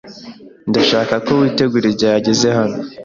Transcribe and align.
Ndashaka 0.69 1.13
ko 1.25 1.31
witegura 1.41 1.85
igihe 1.93 2.13
ageze 2.19 2.47
hano. 2.57 2.77